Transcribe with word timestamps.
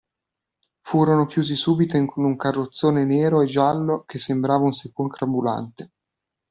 Furono 0.83 1.27
chiusi 1.27 1.53
subito 1.53 1.95
in 1.95 2.07
un 2.15 2.35
carrozzone 2.35 3.05
nero 3.05 3.41
e 3.41 3.45
giallo 3.45 4.03
che 4.07 4.17
sembrava 4.17 4.63
un 4.63 4.71
sepolcro 4.71 5.27
ambulante. 5.27 5.91